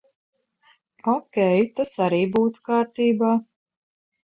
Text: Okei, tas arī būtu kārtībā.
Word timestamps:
Okei, 1.13 1.61
tas 1.77 1.95
arī 2.09 2.23
būtu 2.35 2.67
kārtībā. 2.71 3.35